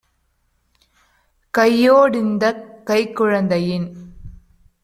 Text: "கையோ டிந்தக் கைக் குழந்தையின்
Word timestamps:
"கையோ 1.53 1.97
டிந்தக் 2.09 2.63
கைக் 2.83 3.15
குழந்தையின் 3.15 3.87